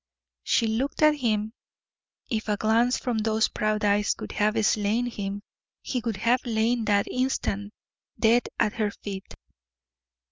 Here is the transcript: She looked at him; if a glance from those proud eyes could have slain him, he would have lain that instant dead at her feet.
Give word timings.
She 0.41 0.65
looked 0.65 1.03
at 1.03 1.17
him; 1.19 1.53
if 2.27 2.49
a 2.49 2.57
glance 2.57 2.97
from 2.97 3.19
those 3.19 3.49
proud 3.49 3.85
eyes 3.85 4.15
could 4.15 4.31
have 4.31 4.65
slain 4.65 5.05
him, 5.05 5.43
he 5.83 6.01
would 6.03 6.17
have 6.17 6.43
lain 6.43 6.85
that 6.85 7.05
instant 7.07 7.71
dead 8.19 8.49
at 8.59 8.73
her 8.73 8.89
feet. 8.89 9.35